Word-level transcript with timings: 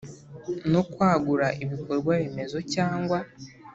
No 0.71 0.81
kwagura 0.91 1.47
ibikorwa 1.63 2.11
remezo 2.21 2.57
cyangwa 2.73 3.17